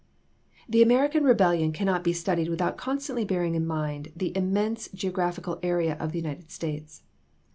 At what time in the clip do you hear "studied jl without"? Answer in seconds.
2.11-2.75